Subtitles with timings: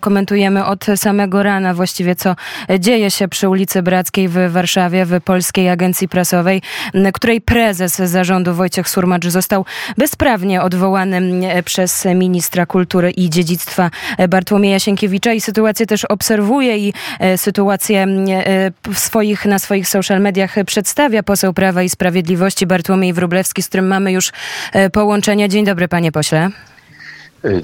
[0.00, 2.36] Komentujemy od samego rana właściwie, co
[2.78, 6.62] dzieje się przy ulicy Brackiej w Warszawie, w Polskiej Agencji Prasowej,
[7.14, 9.64] której prezes zarządu Wojciech Surmacz został
[9.98, 11.20] bezprawnie odwołany
[11.64, 13.90] przez ministra kultury i dziedzictwa
[14.28, 18.06] Bartłomieja Sienkiewicza i sytuację też obserwuje i e, sytuację
[18.92, 23.86] w swoich, na swoich social mediach przedstawia poseł Prawa i Sprawiedliwości Bartłomiej Wróblewski, z którym
[23.86, 24.32] mamy już
[24.72, 25.48] e, połączenie.
[25.48, 26.50] Dzień dobry panie pośle.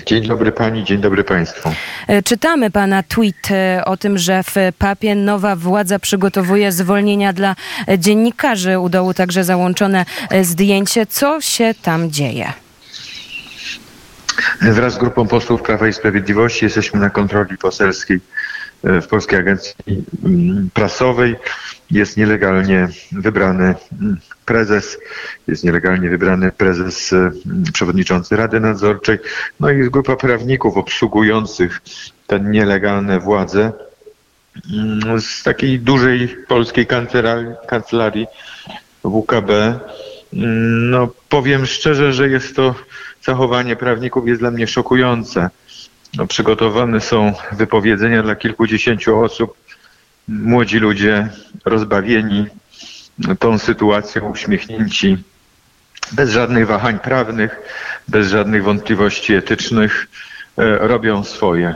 [0.06, 1.70] Dzień dobry pani, dzień dobry państwu.
[2.06, 7.56] E, czytamy pana tweet e, o tym, że w papie nowa władza przygotowuje zwolnienia dla
[7.98, 8.78] dziennikarzy.
[8.78, 11.06] U dołu także załączone e, zdjęcie.
[11.06, 12.52] Co się tam dzieje?
[14.60, 18.20] Wraz z grupą posłów Prawa i Sprawiedliwości jesteśmy na kontroli poselskiej
[18.84, 19.74] w Polskiej Agencji
[20.24, 21.36] mm, Prasowej.
[21.90, 24.98] Jest nielegalnie wybrany mm, prezes,
[25.46, 27.34] jest nielegalnie wybrany prezes mm,
[27.72, 29.18] przewodniczący Rady Nadzorczej,
[29.60, 31.80] no i jest grupa prawników obsługujących
[32.26, 33.72] te nielegalne władze
[35.20, 36.86] z takiej dużej polskiej
[37.66, 38.26] kancelarii,
[39.04, 39.80] WKB.
[40.90, 42.74] No powiem szczerze, że jest to
[43.22, 45.50] zachowanie prawników jest dla mnie szokujące.
[46.16, 49.56] No, przygotowane są wypowiedzenia dla kilkudziesięciu osób.
[50.28, 51.28] Młodzi ludzie
[51.64, 52.46] rozbawieni
[53.38, 55.16] tą sytuacją, uśmiechnięci,
[56.12, 57.58] bez żadnych wahań prawnych,
[58.08, 60.06] bez żadnych wątpliwości etycznych,
[60.58, 61.74] e, robią swoje.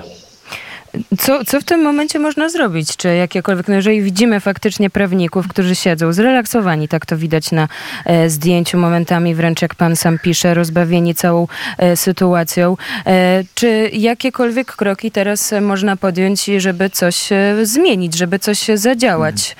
[1.18, 2.96] Co, co w tym momencie można zrobić?
[2.96, 7.68] Czy jakiekolwiek, no jeżeli widzimy faktycznie prawników, którzy siedzą zrelaksowani, tak to widać na
[8.04, 11.46] e, zdjęciu momentami, wręcz jak pan sam pisze, rozbawieni całą
[11.78, 12.76] e, sytuacją.
[13.06, 19.56] E, czy jakiekolwiek kroki teraz można podjąć, żeby coś e, zmienić, żeby coś zadziałać?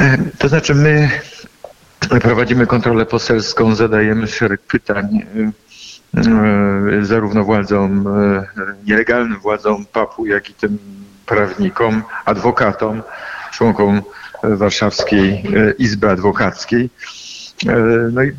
[0.00, 1.10] E, to znaczy my
[2.08, 5.63] prowadzimy kontrolę poselską, zadajemy szereg pytań E,
[7.02, 8.46] zarówno władzom, e,
[8.86, 10.78] nielegalnym władzom PAP-u, jak i tym
[11.26, 13.02] prawnikom, adwokatom,
[13.52, 14.02] członkom
[14.42, 16.90] Warszawskiej e, Izby Adwokackiej.
[18.12, 18.32] No i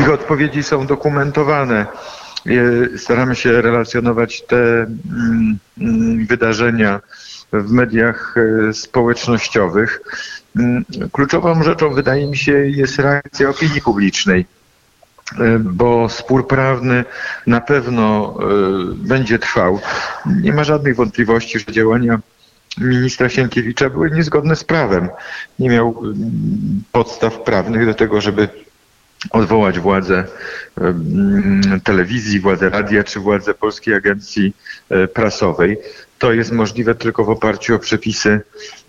[0.00, 1.86] ich odpowiedzi są dokumentowane.
[2.96, 7.00] Staramy się relacjonować te mm, mm, wydarzenia
[7.52, 8.34] w mediach
[8.72, 10.00] społecznościowych.
[10.56, 14.46] Mm, kluczową rzeczą, wydaje mi się, jest reakcja opinii publicznej.
[15.40, 17.04] E, bo spór prawny
[17.46, 18.44] na pewno e,
[18.94, 19.80] będzie trwał.
[20.26, 22.20] Nie ma żadnych wątpliwości, że działania
[22.78, 25.08] ministra Sienkiewicza były niezgodne z prawem.
[25.58, 28.48] Nie miał mm, podstaw prawnych do tego, żeby
[29.30, 30.24] odwołać władzę
[31.84, 34.56] telewizji, władzę radia czy władzę Polskiej Agencji
[34.90, 35.78] e, Prasowej.
[36.24, 38.40] To jest możliwe tylko w oparciu o przepisy,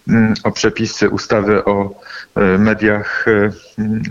[0.08, 2.02] mm, o przepisy ustawy o
[2.36, 3.52] e, mediach, e,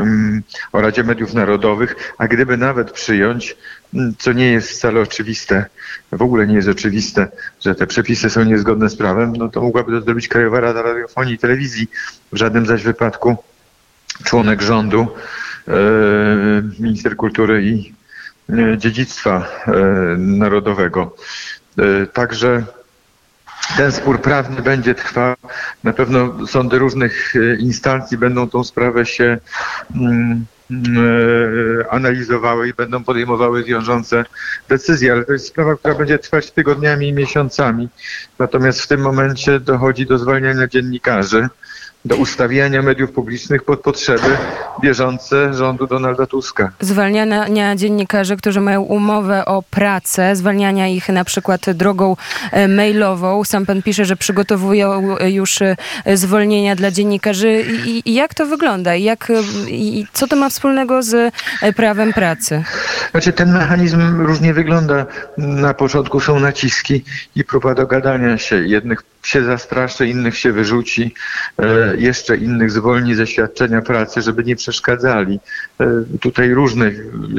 [0.00, 0.42] mm,
[0.72, 3.56] o Radzie Mediów Narodowych, a gdyby nawet przyjąć,
[3.94, 5.66] mm, co nie jest wcale oczywiste,
[6.12, 7.28] w ogóle nie jest oczywiste,
[7.60, 11.34] że te przepisy są niezgodne z prawem, no to mogłaby to zrobić Krajowa Rada Radiofonii
[11.34, 11.90] i Telewizji.
[12.32, 13.36] W żadnym zaś wypadku
[14.24, 15.06] członek rządu,
[16.78, 17.92] minister kultury i
[18.78, 19.48] dziedzictwa
[20.18, 21.16] narodowego.
[22.12, 22.64] Także
[23.76, 25.34] ten spór prawny będzie trwał.
[25.84, 29.38] Na pewno sądy różnych e, instancji będą tą sprawę się
[29.94, 34.25] mm, e, analizowały i będą podejmowały wiążące
[34.69, 37.88] decyzje, ale to jest sprawa, która będzie trwać tygodniami i miesiącami.
[38.38, 41.48] Natomiast w tym momencie dochodzi do zwalniania dziennikarzy
[42.04, 44.37] do ustawiania mediów publicznych pod potrzeby
[44.82, 46.70] bieżące rządu Donalda Tuska.
[46.81, 52.16] Zwalniania dziennikarzy, którzy mają umowę o pracę, zwalniania ich na przykład drogą
[52.53, 53.44] e, mailową.
[53.44, 55.76] Sam pan pisze, że przygotowują już e,
[56.14, 57.64] zwolnienia dla dziennikarzy.
[57.87, 58.94] I, i jak to wygląda?
[58.94, 59.32] Jak,
[59.69, 62.64] i co to ma wspólnego z e, prawem pracy?
[63.10, 65.06] Znaczy ten mechanizm różnie wygląda.
[65.38, 67.04] Na początku są naciski
[67.37, 68.66] i próba dogadania się.
[68.66, 71.14] Jednych się zastraszy, innych się wyrzuci,
[71.59, 75.41] e, jeszcze innych zwolni ze świadczenia pracy, żeby nie przeszkadzali.
[75.81, 75.87] E,
[76.21, 76.91] tutaj różne,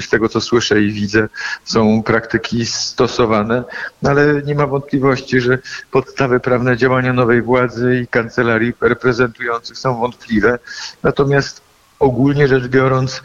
[0.02, 1.28] z tego co słyszę i widzę,
[1.64, 3.64] są praktyki stosowane,
[4.02, 5.58] no ale nie ma wątpliwości, że
[5.92, 10.60] podstawy prawne działania nowej władzy i kancelarii reprezentujących są wątpliwe.
[11.04, 11.62] Natomiast
[12.00, 13.22] ogólnie rzecz biorąc,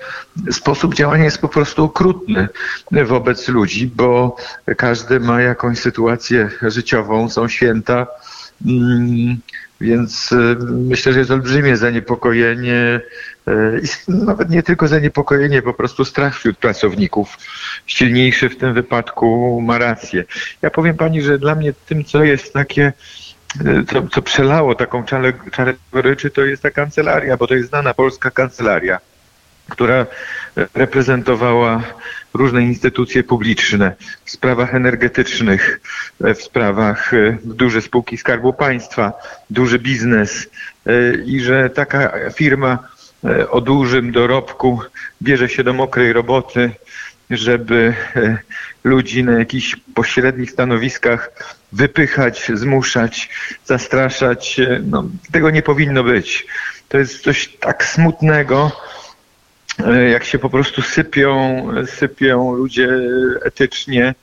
[0.50, 2.48] sposób działania jest po prostu okrutny
[3.06, 4.36] wobec ludzi, bo
[4.76, 8.06] każdy ma jakąś sytuację życiową, są święta,
[9.80, 13.00] więc y, myślę, że jest olbrzymie zaniepokojenie,
[13.48, 17.38] y, nawet nie tylko zaniepokojenie, po prostu strach wśród pracowników.
[17.86, 20.24] Silniejszy w tym wypadku ma rację.
[20.62, 22.92] Ja powiem pani, że dla mnie tym, co jest takie,
[23.66, 27.68] y, co, co przelało taką czarę, czarę goryczy, to jest ta kancelaria, bo to jest
[27.68, 28.98] znana polska kancelaria
[29.70, 30.06] która
[30.74, 31.82] reprezentowała
[32.34, 33.94] różne instytucje publiczne
[34.24, 35.80] w sprawach energetycznych,
[36.20, 37.10] w sprawach
[37.44, 39.12] duże spółki Skarbu Państwa,
[39.50, 40.48] duży biznes
[41.26, 42.78] i że taka firma
[43.50, 44.80] o dużym dorobku
[45.22, 46.70] bierze się do mokrej roboty,
[47.30, 47.94] żeby
[48.84, 51.30] ludzi na jakichś pośrednich stanowiskach
[51.72, 53.30] wypychać, zmuszać,
[53.64, 54.60] zastraszać.
[54.84, 56.46] No, tego nie powinno być.
[56.88, 58.99] To jest coś tak smutnego, e,
[60.12, 62.88] jak się po prostu sypią, sypią ludzie
[63.44, 64.14] etycznie.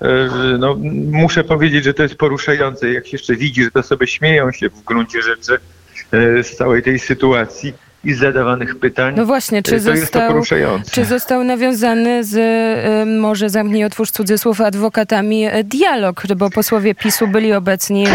[0.00, 0.28] E,
[0.58, 0.76] no,
[1.10, 2.92] muszę powiedzieć, że to jest poruszające.
[2.92, 5.58] Jak się jeszcze widzi, że to sobie śmieją się w gruncie rzeczy
[6.12, 7.74] e, z całej tej sytuacji
[8.04, 9.14] i zadawanych pytań.
[9.16, 10.42] No właśnie, czy, został,
[10.92, 12.38] czy został nawiązany z,
[13.20, 18.06] może zamknij otwórz cudzysłów, adwokatami dialog, bo posłowie PiSu byli obecni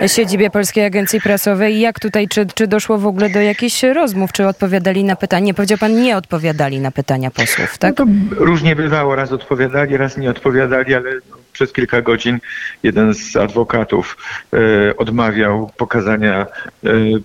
[0.00, 1.80] w siedzibie Polskiej Agencji Prasowej.
[1.80, 5.54] Jak tutaj, czy, czy doszło w ogóle do jakichś rozmów, czy odpowiadali na pytania?
[5.54, 7.98] Powiedział pan, nie odpowiadali na pytania posłów, tak?
[7.98, 11.10] No różnie bywało, raz odpowiadali, raz nie odpowiadali, ale
[11.56, 12.38] przez kilka godzin
[12.82, 14.16] jeden z adwokatów
[14.52, 16.46] e, odmawiał pokazania e,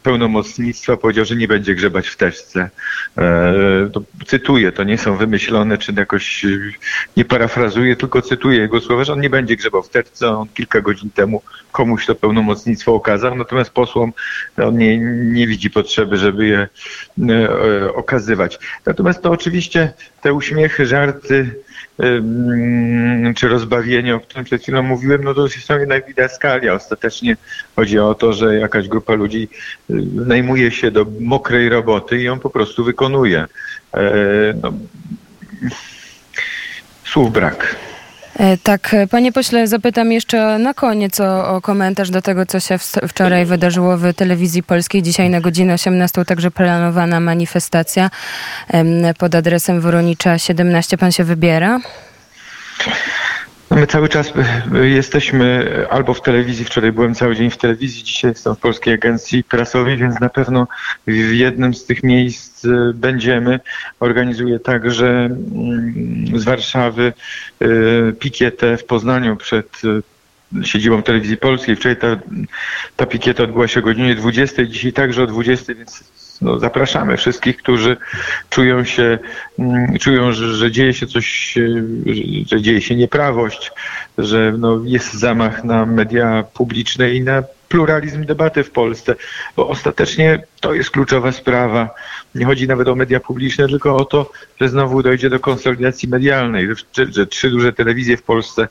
[0.03, 2.69] pełnomocnictwa, powiedział, że nie będzie grzebać w teczce.
[3.17, 3.53] E,
[4.25, 6.45] cytuję, to nie są wymyślone, czy jakoś
[7.17, 10.29] nie parafrazuję, tylko cytuję jego słowa, że on nie będzie grzebał w teczce.
[10.37, 11.41] On kilka godzin temu
[11.71, 14.13] komuś to pełnomocnictwo okazał, natomiast posłom
[14.57, 14.97] on nie,
[15.33, 16.67] nie widzi potrzeby, żeby je
[17.95, 18.59] okazywać.
[18.85, 21.55] Natomiast to oczywiście te uśmiechy, żarty,
[23.35, 26.73] czy rozbawienie, którym przed chwilą mówiłem, no to są jednak didaskalia.
[26.73, 27.37] Ostatecznie
[27.75, 29.49] chodzi o to, że jakaś grupa ludzi
[30.13, 33.45] najmuje się do mokrej roboty i ją po prostu wykonuje.
[33.93, 34.01] E,
[34.61, 34.73] no,
[37.05, 37.75] słów brak.
[38.39, 42.77] E, tak, panie pośle, zapytam jeszcze na koniec o, o, komentarz do tego, co się
[43.07, 45.03] wczoraj wydarzyło w telewizji polskiej.
[45.03, 48.09] Dzisiaj na godzinę 18 także planowana manifestacja
[49.17, 50.97] pod adresem Woronicza 17.
[50.97, 51.79] Pan się wybiera?
[53.75, 54.33] My cały czas
[54.73, 58.93] e, jesteśmy albo w telewizji, wczoraj byłem cały dzień w telewizji, dzisiaj jestem w Polskiej
[58.93, 60.67] Agencji Prasowej, więc na pewno
[61.07, 63.59] w jednym z tych miejsc e, będziemy.
[63.99, 67.13] Organizuję także mm, z Warszawy
[67.61, 67.67] e,
[68.13, 69.81] pikietę w Poznaniu przed
[70.63, 71.75] siedzibą telewizji polskiej.
[71.75, 72.07] Wczoraj ta,
[72.95, 76.03] ta pikieta odbyła się o godzinie 20, dzisiaj także o 20, więc
[76.41, 77.97] no, zapraszamy wszystkich, którzy
[78.49, 79.19] czują się,
[79.59, 81.53] mm, czują, że, że dzieje się coś,
[82.05, 83.71] że, że dzieje się nieprawość,
[84.17, 89.15] że no, jest zamach na media publiczne i na pluralizm debaty w Polsce,
[89.55, 91.89] bo ostatecznie to jest kluczowa sprawa.
[92.35, 96.67] Nie chodzi nawet o media publiczne, tylko o to, że znowu dojdzie do konsolidacji medialnej,
[96.93, 98.67] że, że trzy duże telewizje w Polsce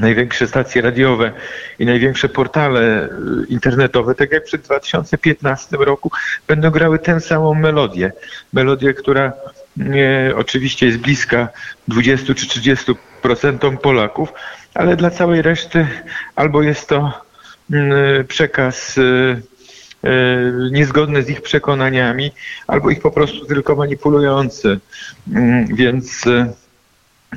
[0.00, 1.32] największe stacje radiowe
[1.78, 3.08] i największe portale y,
[3.48, 6.10] internetowe, tak jak przed 2015 roku,
[6.48, 8.12] będą grały tę samą melodię.
[8.52, 9.32] Melodię, która
[9.76, 11.48] nie, oczywiście jest bliska
[11.88, 14.32] 20 czy 30 procentom Polaków,
[14.74, 15.86] ale dla całej reszty
[16.34, 17.26] albo jest to
[18.28, 19.02] przekaz y,
[20.04, 20.08] y,
[20.72, 22.32] niezgodny z ich przekonaniami,
[22.66, 24.80] albo ich po prostu tylko manipulujący.
[25.32, 26.24] Mm, więc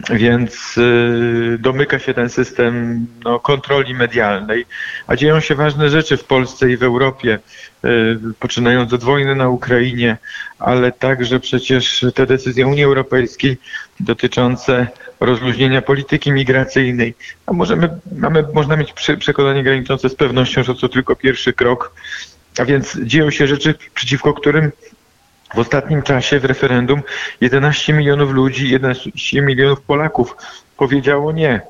[0.10, 4.66] więc y, domyka się ten system no, kontroli medialnej,
[5.08, 7.40] a dzieją się ważne rzeczy w Polsce i w Europie,
[7.86, 10.18] y, poczynając od wojny na Ukrainie,
[10.60, 13.58] ale także przecież te decyzje Unii Europejskiej
[14.00, 14.88] dotyczące
[15.20, 17.14] rozluźnienia polityki migracyjnej.
[17.46, 21.94] A możemy, mamy, można mieć przekonanie graniczące z pewnością, że to tylko pierwszy krok,
[22.60, 24.72] a więc dzieją się rzeczy, przeciwko którym
[25.54, 27.02] w ostatnim czasie w referendum
[27.42, 30.36] 11 milionów ludzi, 11 milionów Polaków
[30.78, 31.62] powiedziało nie.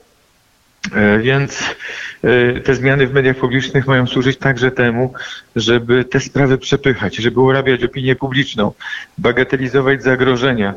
[0.95, 1.75] E, więc
[2.23, 5.13] e, te zmiany w mediach publicznych mają służyć także temu,
[5.55, 8.71] żeby te sprawy przepychać, żeby urabiać opinię publiczną,
[9.17, 10.73] bagatelizować zagrożenia,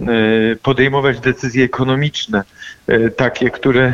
[0.00, 0.04] e,
[0.62, 2.42] podejmować decyzje ekonomiczne,
[3.16, 3.92] takie, które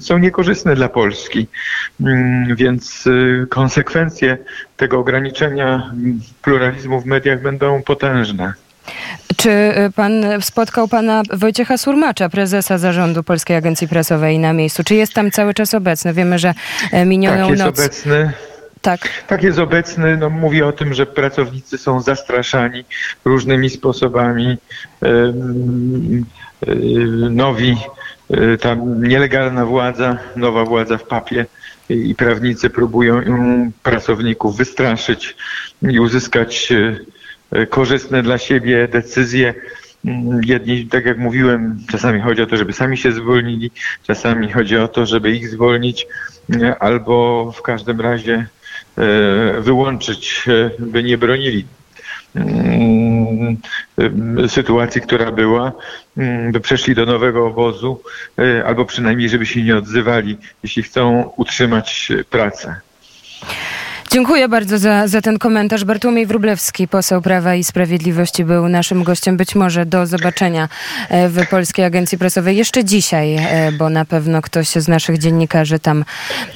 [0.00, 1.46] są niekorzystne dla Polski.
[2.00, 3.04] Mm, więc
[3.48, 4.38] konsekwencje
[4.76, 5.92] tego ograniczenia
[6.42, 8.52] pluralizmu w mediach będą potężne.
[9.36, 14.84] Czy y, pan spotkał pana Wojciecha Surmacza, prezesa zarządu Polskiej Agencji Prasowej na miejscu?
[14.84, 16.12] Czy jest tam cały czas obecny?
[16.12, 16.54] Wiemy, że
[16.92, 17.78] e, minioną tak, jest noc...
[17.78, 18.32] obecny.
[18.82, 19.08] Tak.
[19.26, 20.16] tak jest obecny.
[20.16, 22.84] No, mówi o tym, że pracownicy są zastraszani
[23.24, 24.56] różnymi sposobami.
[27.30, 27.76] Nowi,
[28.30, 31.46] y, ta nielegalna władza, nowa władza w papie
[31.88, 33.22] i prawnicy próbują
[33.82, 35.36] pracowników wystraszyć
[35.82, 37.17] i uzyskać E,
[37.70, 39.54] korzystne dla siebie decyzje.
[40.04, 43.70] Mm, jedni, tak jak mówiłem, czasami chodzi o to, żeby sami się zwolnili,
[44.02, 46.06] czasami chodzi o to, żeby ich zwolnić,
[46.80, 48.46] albo w każdym razie
[48.98, 51.64] e, wyłączyć, e, by nie bronili
[52.34, 53.56] mm,
[54.48, 55.72] sytuacji, która była,
[56.16, 58.02] mm, by przeszli do nowego obozu,
[58.66, 62.80] albo przynajmniej, żeby się nie odzywali, jeśli chcą utrzymać pracę.
[64.10, 65.84] Dziękuję bardzo za, za ten komentarz.
[65.84, 69.36] Bartłomiej Wróblewski, poseł Prawa i Sprawiedliwości, był naszym gościem.
[69.36, 70.68] Być może do zobaczenia
[71.08, 75.78] e, w Polskiej Agencji Prasowej jeszcze dzisiaj, e, bo na pewno ktoś z naszych dziennikarzy
[75.78, 76.04] tam,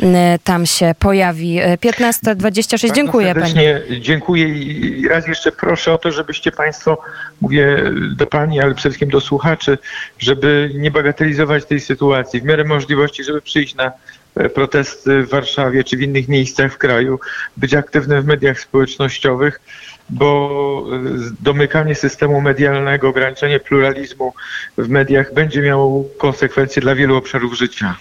[0.03, 1.61] e, tam się pojawi.
[1.61, 2.93] 15.26.
[2.95, 3.55] Dziękuję pani.
[4.01, 6.99] Dziękuję i raz jeszcze proszę o to, żebyście Państwo,
[7.41, 7.83] mówię
[8.17, 9.79] do Pani, ale przede wszystkim do słuchaczy,
[10.19, 12.41] żeby nie bagatelizować tej sytuacji.
[12.41, 13.93] W miarę możliwości, żeby przyjść na
[14.55, 17.21] protesty w Warszawie czy w innych miejscach w kraju,
[17.57, 19.61] być aktywnym w mediach społecznościowych,
[20.11, 21.01] bo e,
[21.41, 24.35] domykanie systemu medialnego, ograniczenie pluralizmu
[24.79, 27.97] w mediach będzie miało konsekwencje dla wielu obszarów życia.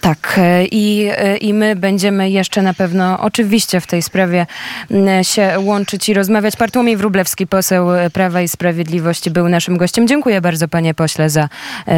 [0.00, 4.46] Tak, e, i, i my będziemy jeszcze na pewno oczywiście w tej sprawie
[5.22, 6.56] się łączyć i rozmawiać.
[6.56, 10.08] Bartłomiej Wróblewski, poseł Prawa i Sprawiedliwości, był naszym gościem.
[10.08, 11.48] Dziękuję bardzo, panie pośle, za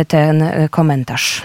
[0.09, 1.43] ten komentarz.